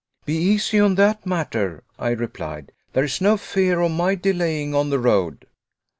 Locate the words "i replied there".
1.99-3.03